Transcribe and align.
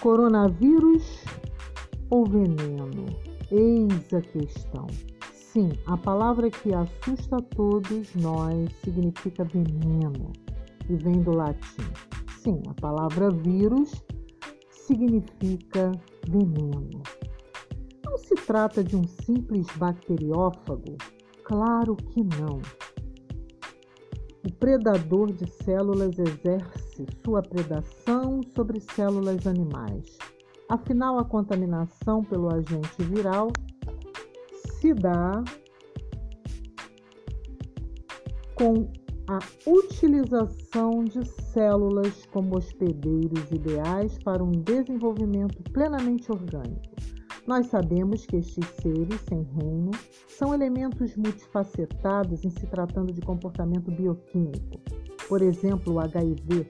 Coronavírus 0.00 1.22
ou 2.08 2.24
veneno? 2.24 3.04
Eis 3.50 4.14
a 4.14 4.22
questão. 4.22 4.86
Sim, 5.30 5.72
a 5.86 5.94
palavra 5.94 6.50
que 6.50 6.72
assusta 6.72 7.36
todos 7.54 8.14
nós 8.14 8.72
significa 8.82 9.44
veneno 9.44 10.32
e 10.88 10.96
vem 10.96 11.20
do 11.20 11.32
latim. 11.32 11.84
Sim, 12.42 12.62
a 12.66 12.80
palavra 12.80 13.30
vírus 13.30 14.02
significa 14.70 15.92
veneno. 16.26 17.02
Não 18.02 18.16
se 18.16 18.34
trata 18.36 18.82
de 18.82 18.96
um 18.96 19.06
simples 19.06 19.66
bacteriófago? 19.76 20.96
Claro 21.44 21.94
que 21.94 22.22
não. 22.22 22.62
O 24.42 24.52
predador 24.52 25.32
de 25.32 25.46
células 25.64 26.18
exerce 26.18 27.06
sua 27.22 27.42
predação 27.42 28.40
sobre 28.54 28.80
células 28.80 29.46
animais. 29.46 30.18
Afinal, 30.68 31.18
a 31.18 31.24
contaminação 31.24 32.24
pelo 32.24 32.48
agente 32.52 33.02
viral 33.02 33.48
se 34.80 34.94
dá 34.94 35.44
com 38.54 38.90
a 39.28 39.38
utilização 39.66 41.04
de 41.04 41.24
células 41.24 42.26
como 42.32 42.56
hospedeiros 42.56 43.50
ideais 43.50 44.18
para 44.24 44.42
um 44.42 44.50
desenvolvimento 44.50 45.62
plenamente 45.72 46.32
orgânico. 46.32 46.89
Nós 47.46 47.66
sabemos 47.66 48.26
que 48.26 48.36
estes 48.36 48.66
seres 48.80 49.20
sem 49.28 49.42
reino 49.42 49.90
são 50.28 50.54
elementos 50.54 51.16
multifacetados 51.16 52.44
em 52.44 52.50
se 52.50 52.66
tratando 52.66 53.12
de 53.12 53.20
comportamento 53.20 53.90
bioquímico. 53.90 54.80
Por 55.28 55.42
exemplo, 55.42 55.94
o 55.94 56.00
HIV 56.00 56.66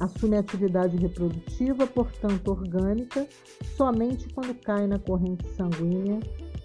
assume 0.00 0.36
atividade 0.36 0.96
reprodutiva, 0.96 1.86
portanto 1.86 2.48
orgânica, 2.48 3.26
somente 3.76 4.28
quando 4.34 4.54
cai 4.54 4.86
na 4.86 4.98
corrente 4.98 5.48
sanguínea 5.54 6.20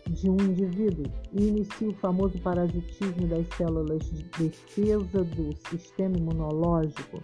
de 0.09 0.29
um 0.29 0.35
indivíduo 0.35 1.05
e 1.31 1.47
inicia 1.47 1.89
o 1.89 1.95
famoso 1.95 2.37
parasitismo 2.39 3.27
das 3.27 3.47
células 3.55 4.03
de 4.11 4.23
defesa 4.23 5.23
do 5.23 5.55
sistema 5.69 6.17
imunológico, 6.17 7.23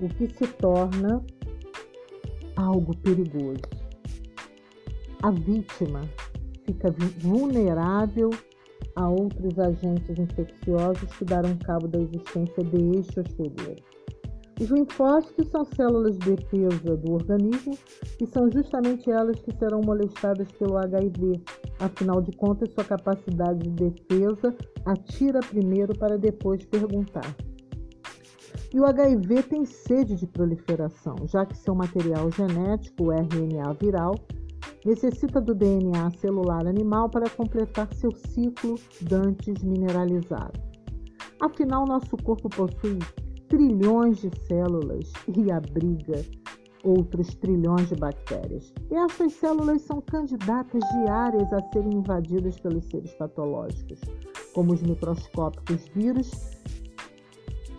o 0.00 0.08
que 0.08 0.28
se 0.28 0.46
torna 0.54 1.24
algo 2.56 2.96
perigoso. 2.98 3.85
A 5.22 5.30
vítima 5.30 6.02
fica 6.64 6.90
vulnerável 7.18 8.30
a 8.96 9.08
outros 9.08 9.58
agentes 9.58 10.18
infecciosos 10.18 11.10
que 11.16 11.24
darão 11.24 11.56
cabo 11.58 11.88
da 11.88 11.98
existência 11.98 12.62
deste 12.64 13.20
hospedeiro. 13.20 13.82
Os 14.60 14.70
linfócitos 14.70 15.48
são 15.50 15.64
células 15.64 16.18
de 16.18 16.34
defesa 16.34 16.96
do 16.96 17.12
organismo 17.12 17.76
e 18.20 18.26
são 18.26 18.50
justamente 18.50 19.10
elas 19.10 19.38
que 19.40 19.54
serão 19.58 19.82
molestadas 19.82 20.50
pelo 20.52 20.78
HIV. 20.78 21.42
Afinal 21.78 22.22
de 22.22 22.32
contas, 22.32 22.72
sua 22.72 22.84
capacidade 22.84 23.68
de 23.68 23.90
defesa 23.90 24.56
atira 24.86 25.40
primeiro 25.40 25.96
para 25.98 26.16
depois 26.16 26.64
perguntar. 26.64 27.36
E 28.72 28.80
o 28.80 28.86
HIV 28.86 29.42
tem 29.44 29.64
sede 29.66 30.16
de 30.16 30.26
proliferação, 30.26 31.16
já 31.26 31.44
que 31.44 31.56
seu 31.56 31.74
material 31.74 32.30
genético, 32.30 33.04
o 33.04 33.12
RNA 33.12 33.74
viral, 33.78 34.14
necessita 34.84 35.40
do 35.40 35.54
DNA 35.54 36.10
celular 36.12 36.66
animal 36.66 37.08
para 37.08 37.28
completar 37.30 37.92
seu 37.94 38.12
ciclo 38.12 38.76
dantes 39.02 39.62
mineralizado. 39.62 40.60
Afinal, 41.40 41.86
nosso 41.86 42.16
corpo 42.16 42.48
possui 42.48 42.98
trilhões 43.48 44.18
de 44.18 44.30
células 44.46 45.12
e 45.36 45.50
abriga 45.50 46.24
outros 46.84 47.34
trilhões 47.34 47.88
de 47.88 47.96
bactérias. 47.96 48.72
E 48.90 48.94
essas 48.94 49.32
células 49.34 49.82
são 49.82 50.00
candidatas 50.00 50.82
diárias 50.92 51.52
a 51.52 51.60
serem 51.72 51.98
invadidas 51.98 52.58
pelos 52.60 52.84
seres 52.86 53.12
patológicos, 53.14 54.00
como 54.54 54.72
os 54.72 54.82
microscópicos 54.82 55.88
vírus, 55.94 56.55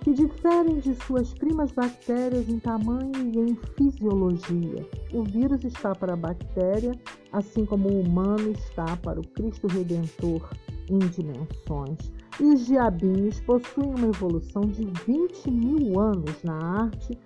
que 0.08 0.14
diferem 0.14 0.80
de 0.80 0.96
suas 1.04 1.34
primas 1.34 1.70
bactérias 1.74 2.48
em 2.48 2.60
tamanho 2.60 3.12
e 3.14 3.40
em 3.40 3.60
fisiologia. 3.76 4.88
O 5.12 5.22
vírus 5.22 5.66
está 5.66 5.94
para 5.94 6.14
a 6.14 6.16
bactéria, 6.16 6.98
assim 7.34 7.66
como 7.66 7.90
o 7.90 8.00
humano 8.00 8.52
está 8.52 8.96
para 8.96 9.20
o 9.20 9.28
Cristo 9.28 9.68
Redentor 9.68 10.50
em 10.90 11.00
dimensões. 11.00 12.14
E 12.40 12.44
os 12.44 12.66
diabinhos 12.66 13.42
possuem 13.42 13.96
uma 13.96 14.08
evolução 14.08 14.62
de 14.62 14.86
20 15.06 15.52
mil 15.52 16.00
anos 16.00 16.42
na 16.42 16.56
arte 16.84 17.20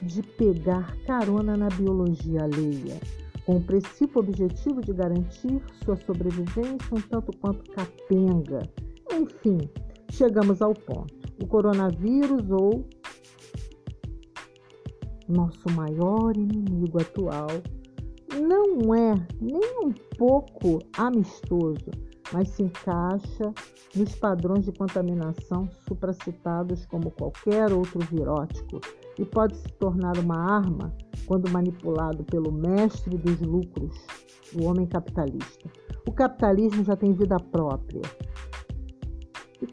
de 0.00 0.22
pegar 0.22 0.96
carona 1.06 1.56
na 1.56 1.68
biologia 1.70 2.44
alheia, 2.44 3.00
com 3.44 3.56
o 3.56 3.62
princípio 3.64 4.20
objetivo 4.20 4.80
de 4.80 4.92
garantir 4.92 5.60
sua 5.84 5.96
sobrevivência 5.96 6.86
um 6.92 7.00
tanto 7.00 7.36
quanto 7.38 7.68
capenga. 7.72 8.62
Enfim, 9.12 9.68
chegamos 10.08 10.62
ao 10.62 10.72
ponto. 10.72 11.17
O 11.42 11.46
coronavírus 11.46 12.50
ou 12.50 12.86
nosso 15.28 15.70
maior 15.74 16.36
inimigo 16.36 17.00
atual 17.00 17.48
não 18.40 18.94
é 18.94 19.14
nem 19.40 19.84
um 19.84 19.92
pouco 20.16 20.78
amistoso 20.96 21.90
mas 22.32 22.48
se 22.50 22.62
encaixa 22.62 23.52
nos 23.94 24.14
padrões 24.16 24.64
de 24.64 24.72
contaminação 24.72 25.68
supracitados 25.86 26.84
como 26.86 27.10
qualquer 27.10 27.72
outro 27.72 28.00
virótico 28.00 28.80
e 29.18 29.24
pode 29.24 29.56
se 29.56 29.68
tornar 29.74 30.16
uma 30.18 30.36
arma 30.36 30.94
quando 31.26 31.50
manipulado 31.50 32.24
pelo 32.24 32.52
mestre 32.52 33.16
dos 33.16 33.40
lucros, 33.40 33.96
o 34.54 34.64
homem 34.64 34.86
capitalista. 34.86 35.70
O 36.06 36.12
capitalismo 36.12 36.84
já 36.84 36.96
tem 36.96 37.12
vida 37.12 37.36
própria 37.38 38.02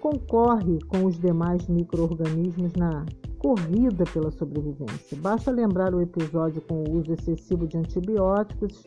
concorre 0.06 0.78
com 0.88 1.06
os 1.06 1.18
demais 1.18 1.68
micro-organismos 1.68 2.74
na 2.74 3.04
corrida 3.40 4.04
pela 4.14 4.30
sobrevivência. 4.30 5.18
Basta 5.18 5.50
lembrar 5.50 5.96
o 5.96 6.02
episódio 6.02 6.62
com 6.62 6.84
o 6.84 7.00
uso 7.00 7.12
excessivo 7.12 7.66
de 7.66 7.76
antibióticos 7.80 8.84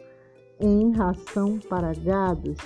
em 0.61 0.93
ração 0.93 1.59
para 1.69 1.93
gados 1.93 2.57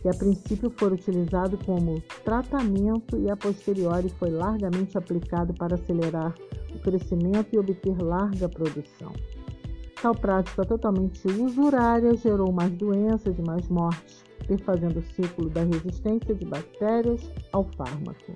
que 0.00 0.08
a 0.08 0.14
princípio 0.14 0.70
foi 0.70 0.92
utilizado 0.92 1.58
como 1.66 2.00
tratamento 2.24 3.18
e 3.18 3.28
a 3.28 3.36
posteriori 3.36 4.08
foi 4.20 4.30
largamente 4.30 4.96
aplicado 4.96 5.52
para 5.54 5.74
acelerar 5.74 6.32
o 6.76 6.78
crescimento 6.78 7.48
e 7.54 7.58
obter 7.58 8.00
larga 8.00 8.48
produção. 8.48 9.12
Tal 10.00 10.14
prática 10.14 10.64
totalmente 10.64 11.26
usurária 11.26 12.14
gerou 12.16 12.52
mais 12.52 12.70
doenças 12.72 13.38
e 13.38 13.42
mais 13.42 13.66
mortes, 13.68 14.22
perfazendo 14.46 15.00
o 15.00 15.02
ciclo 15.02 15.48
da 15.48 15.62
resistência 15.62 16.34
de 16.34 16.44
bactérias 16.44 17.32
ao 17.52 17.64
fármaco. 17.64 18.32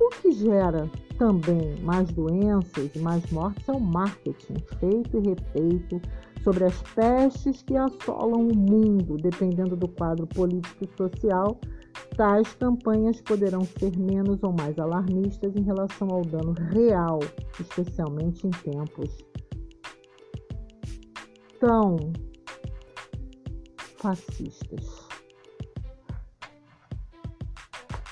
O 0.00 0.08
que 0.10 0.32
gera 0.32 0.90
também 1.16 1.78
mais 1.82 2.10
doenças 2.10 2.90
e 2.94 2.98
mais 2.98 3.30
mortes 3.30 3.68
é 3.68 3.72
o 3.72 3.80
marketing 3.80 4.56
feito 4.80 5.18
e 5.18 5.28
refeito 5.28 6.00
sobre 6.42 6.64
as 6.64 6.82
pestes 6.94 7.62
que 7.62 7.76
assolam 7.76 8.48
o 8.48 8.56
mundo, 8.56 9.16
dependendo 9.16 9.76
do 9.76 9.86
quadro 9.86 10.26
político 10.26 10.84
e 10.84 10.96
social. 10.96 11.60
Tais 12.16 12.52
campanhas 12.54 13.20
poderão 13.20 13.60
ser 13.62 13.96
menos 13.96 14.42
ou 14.42 14.52
mais 14.52 14.78
alarmistas 14.78 15.54
em 15.54 15.62
relação 15.62 16.08
ao 16.08 16.22
dano 16.22 16.54
real, 16.72 17.20
especialmente 17.58 18.46
em 18.46 18.50
tempos 18.50 19.30
tão 21.60 21.98
fascistas. 23.98 25.08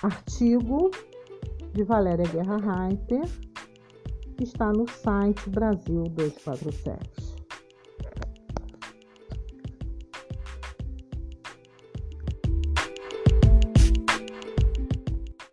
Artigo 0.03 0.91
de 1.73 1.83
Valéria 1.83 2.27
Guerra 2.27 2.59
Reiter, 2.59 3.25
que 4.37 4.45
está 4.45 4.71
no 4.73 4.87
site 4.89 5.49
Brasil 5.50 6.05
247. 6.05 7.28